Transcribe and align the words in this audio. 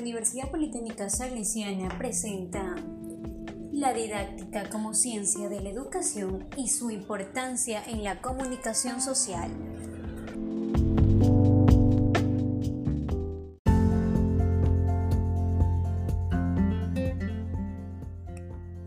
la 0.00 0.04
Universidad 0.04 0.50
Politécnica 0.50 1.10
Salesiana 1.10 1.90
presenta 1.98 2.74
la 3.70 3.92
didáctica 3.92 4.70
como 4.70 4.94
ciencia 4.94 5.50
de 5.50 5.60
la 5.60 5.68
educación 5.68 6.48
y 6.56 6.68
su 6.68 6.90
importancia 6.90 7.84
en 7.84 8.02
la 8.02 8.22
comunicación 8.22 9.02
social. 9.02 9.50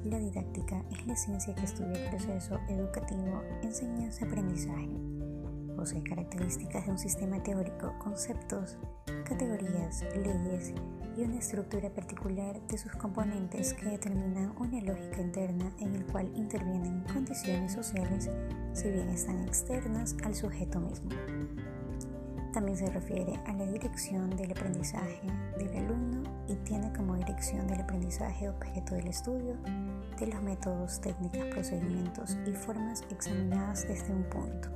La 0.03 0.17
didáctica 0.17 0.83
es 0.91 1.05
la 1.05 1.15
ciencia 1.15 1.53
que 1.53 1.63
estudia 1.63 1.93
el 1.93 2.09
proceso 2.09 2.59
educativo, 2.69 3.43
enseñanza-aprendizaje. 3.61 5.12
Posee 5.83 6.01
características 6.01 6.85
de 6.85 6.91
un 6.93 6.97
sistema 6.97 7.43
teórico, 7.43 7.93
conceptos, 7.99 8.77
categorías, 9.25 10.05
leyes 10.15 10.73
y 11.17 11.23
una 11.23 11.39
estructura 11.39 11.89
particular 11.89 12.57
de 12.69 12.77
sus 12.77 12.93
componentes 12.93 13.73
que 13.73 13.87
determinan 13.87 14.55
una 14.57 14.79
lógica 14.79 15.19
interna 15.19 15.73
en 15.81 15.93
el 15.93 16.05
cual 16.05 16.31
intervienen 16.37 17.03
condiciones 17.11 17.73
sociales 17.73 18.29
si 18.71 18.91
bien 18.91 19.09
están 19.09 19.43
externas 19.45 20.15
al 20.23 20.33
sujeto 20.33 20.79
mismo. 20.79 21.09
También 22.53 22.77
se 22.77 22.89
refiere 22.89 23.35
a 23.45 23.51
la 23.51 23.65
dirección 23.65 24.29
del 24.37 24.51
aprendizaje 24.51 25.27
del 25.57 25.79
alumno 25.79 26.23
y 26.47 26.55
tiene 26.63 26.93
como 26.93 27.17
dirección 27.17 27.67
del 27.67 27.81
aprendizaje 27.81 28.47
objeto 28.47 28.95
del 28.95 29.09
estudio 29.09 29.57
de 30.17 30.27
los 30.27 30.41
métodos, 30.41 31.01
técnicas, 31.01 31.43
procedimientos 31.47 32.37
y 32.47 32.53
formas 32.53 33.03
examinadas 33.11 33.85
desde 33.85 34.13
un 34.13 34.23
punto. 34.29 34.69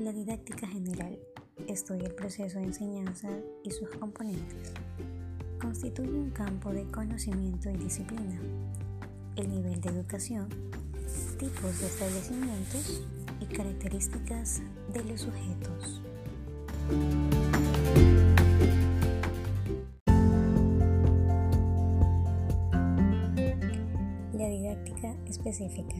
La 0.00 0.12
didáctica 0.12 0.66
general 0.66 1.18
estudia 1.68 2.06
el 2.06 2.14
proceso 2.14 2.58
de 2.58 2.64
enseñanza 2.64 3.28
y 3.62 3.70
sus 3.70 3.88
componentes. 3.90 4.72
Constituye 5.60 6.10
un 6.10 6.30
campo 6.30 6.70
de 6.72 6.84
conocimiento 6.86 7.70
y 7.70 7.76
disciplina, 7.76 8.38
el 9.36 9.48
nivel 9.48 9.80
de 9.80 9.88
educación, 9.90 10.48
tipos 11.38 11.80
de 11.80 11.86
establecimientos 11.86 13.02
y 13.40 13.46
características 13.46 14.62
de 14.92 15.04
los 15.04 15.22
sujetos. 15.22 16.02
Específica 25.44 25.96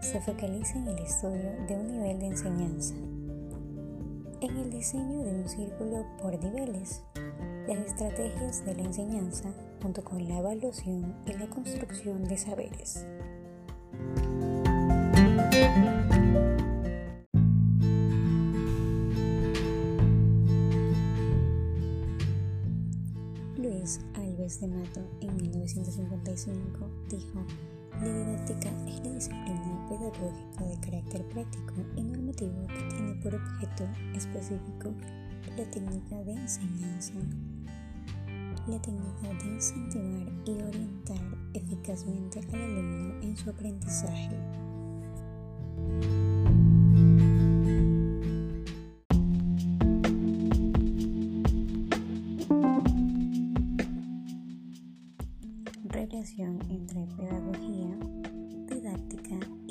se 0.00 0.18
focaliza 0.20 0.78
en 0.78 0.88
el 0.88 0.98
estudio 0.98 1.52
de 1.68 1.76
un 1.76 1.88
nivel 1.88 2.18
de 2.20 2.26
enseñanza, 2.28 2.94
en 4.40 4.56
el 4.56 4.70
diseño 4.70 5.22
de 5.24 5.30
un 5.30 5.48
círculo 5.48 6.06
por 6.22 6.38
niveles, 6.42 7.02
las 7.68 7.78
estrategias 7.78 8.64
de 8.64 8.76
la 8.76 8.82
enseñanza 8.82 9.52
junto 9.82 10.02
con 10.02 10.26
la 10.26 10.38
evaluación 10.38 11.14
y 11.26 11.34
la 11.34 11.48
construcción 11.48 12.24
de 12.24 12.38
saberes. 12.38 13.04
Luis 23.58 24.00
Alves 24.14 24.60
de 24.62 24.68
Mato 24.68 25.00
en 25.20 25.36
1955 25.36 26.90
dijo, 27.10 27.44
la 28.00 28.08
didáctica 28.08 28.70
es 28.86 29.00
la 29.04 29.12
disciplina 29.12 29.86
pedagógica 29.88 30.64
de 30.64 30.80
carácter 30.80 31.28
práctico 31.28 31.74
y 31.96 32.02
normativo 32.02 32.66
que 32.66 32.94
tiene 32.94 33.14
por 33.22 33.34
objeto 33.34 33.88
específico 34.14 34.92
la 35.56 35.64
técnica 35.70 36.16
de 36.24 36.32
enseñanza, 36.32 37.12
la 38.66 38.80
técnica 38.80 39.28
de 39.42 39.54
incentivar 39.54 40.32
y 40.46 40.62
orientar 40.62 41.38
eficazmente 41.54 42.40
al 42.40 42.54
alumno 42.54 43.22
en 43.22 43.36
su 43.36 43.50
aprendizaje. 43.50 44.36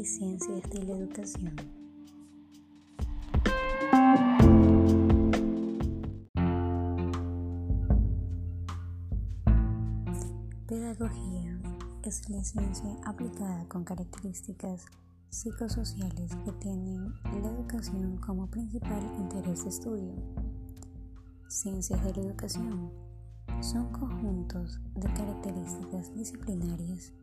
Y 0.04 0.62
de 0.68 0.84
la 0.84 0.98
educación. 0.98 1.56
Pedagogía 10.68 11.58
es 12.04 12.30
la 12.30 12.44
ciencia 12.44 12.98
aplicada 13.06 13.66
con 13.70 13.86
características 13.86 14.88
psicosociales 15.30 16.36
que 16.44 16.52
tienen 16.60 17.14
la 17.24 17.50
educación 17.50 18.18
como 18.18 18.48
principal 18.48 19.02
interés 19.18 19.64
de 19.64 19.70
estudio. 19.70 20.16
Ciencias 21.48 22.04
de 22.04 22.14
la 22.14 22.28
educación 22.28 22.92
son 23.62 23.90
conjuntos 23.94 24.82
de 24.96 25.08
características 25.14 26.14
disciplinarias 26.14 27.14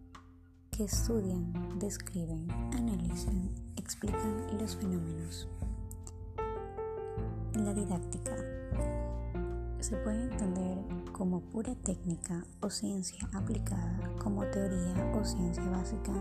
que 0.81 0.87
estudian, 0.87 1.53
describen, 1.79 2.51
analizan, 2.73 3.51
explican 3.77 4.47
los 4.59 4.77
fenómenos. 4.77 5.47
La 7.53 7.75
didáctica 7.75 8.35
se 9.81 9.99
puede 9.99 10.23
entender 10.23 10.79
como 11.13 11.43
pura 11.43 11.75
técnica 11.75 12.47
o 12.63 12.71
ciencia 12.71 13.29
aplicada 13.35 14.11
como 14.23 14.47
teoría 14.47 15.13
o 15.21 15.23
ciencia 15.23 15.69
básica 15.69 16.15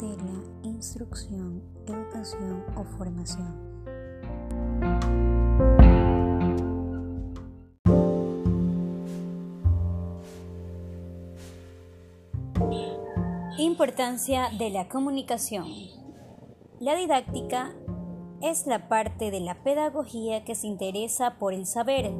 de 0.00 0.16
la 0.16 0.66
instrucción, 0.66 1.62
educación 1.86 2.64
o 2.76 2.84
formación. 2.84 3.73
Importancia 13.58 14.48
de 14.58 14.70
la 14.70 14.88
comunicación. 14.88 15.68
La 16.80 16.96
didáctica 16.96 17.72
es 18.42 18.66
la 18.66 18.88
parte 18.88 19.30
de 19.30 19.38
la 19.38 19.62
pedagogía 19.62 20.44
que 20.44 20.56
se 20.56 20.66
interesa 20.66 21.38
por 21.38 21.54
el 21.54 21.64
saber. 21.64 22.12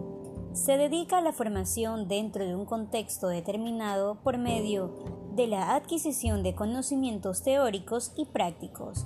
Se 0.52 0.76
dedica 0.76 1.18
a 1.18 1.22
la 1.22 1.32
formación 1.32 2.06
dentro 2.06 2.46
de 2.46 2.54
un 2.54 2.66
contexto 2.66 3.26
determinado 3.26 4.20
por 4.22 4.38
medio 4.38 4.94
de 5.34 5.48
la 5.48 5.74
adquisición 5.74 6.44
de 6.44 6.54
conocimientos 6.54 7.42
teóricos 7.42 8.12
y 8.16 8.26
prácticos. 8.26 9.04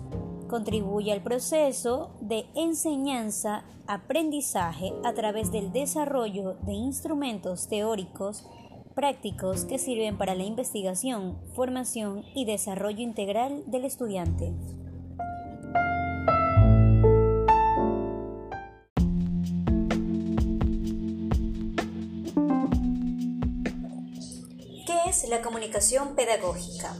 Contribuye 0.50 1.12
al 1.12 1.22
proceso 1.22 2.10
de 2.20 2.44
enseñanza-aprendizaje 2.54 4.92
a 5.02 5.14
través 5.14 5.50
del 5.50 5.72
desarrollo 5.72 6.58
de 6.60 6.74
instrumentos 6.74 7.68
teóricos 7.68 8.46
prácticos 8.98 9.64
que 9.64 9.78
sirven 9.78 10.18
para 10.18 10.34
la 10.34 10.42
investigación, 10.42 11.38
formación 11.54 12.24
y 12.34 12.46
desarrollo 12.46 13.00
integral 13.00 13.62
del 13.68 13.84
estudiante. 13.84 14.52
¿Qué 24.84 25.08
es 25.08 25.28
la 25.28 25.42
comunicación 25.42 26.16
pedagógica? 26.16 26.96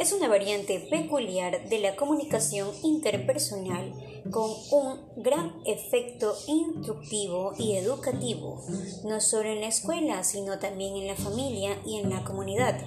Es 0.00 0.14
una 0.14 0.28
variante 0.28 0.80
peculiar 0.90 1.68
de 1.68 1.78
la 1.78 1.94
comunicación 1.94 2.70
interpersonal 2.82 3.92
con 4.30 4.50
un 4.72 5.22
gran 5.22 5.56
efecto 5.66 6.34
instructivo 6.46 7.52
y 7.58 7.76
educativo, 7.76 8.64
no 9.04 9.20
solo 9.20 9.50
en 9.50 9.60
la 9.60 9.66
escuela, 9.66 10.24
sino 10.24 10.58
también 10.58 10.96
en 10.96 11.06
la 11.06 11.16
familia 11.16 11.76
y 11.84 11.98
en 11.98 12.08
la 12.08 12.24
comunidad, 12.24 12.80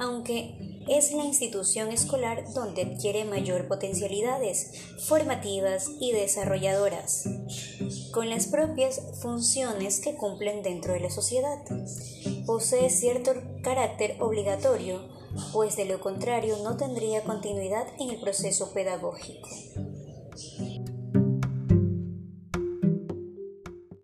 aunque 0.00 0.73
es 0.88 1.12
la 1.12 1.24
institución 1.24 1.90
escolar 1.90 2.44
donde 2.52 2.82
adquiere 2.82 3.24
mayor 3.24 3.68
potencialidades 3.68 4.72
formativas 5.06 5.90
y 6.00 6.12
desarrolladoras, 6.12 7.24
con 8.12 8.28
las 8.30 8.46
propias 8.46 9.00
funciones 9.20 10.00
que 10.00 10.14
cumplen 10.14 10.62
dentro 10.62 10.92
de 10.92 11.00
la 11.00 11.10
sociedad. 11.10 11.58
Posee 12.46 12.90
cierto 12.90 13.32
carácter 13.62 14.16
obligatorio, 14.20 15.08
pues 15.52 15.76
de 15.76 15.86
lo 15.86 16.00
contrario 16.00 16.56
no 16.62 16.76
tendría 16.76 17.24
continuidad 17.24 17.86
en 17.98 18.10
el 18.10 18.20
proceso 18.20 18.72
pedagógico. 18.72 19.48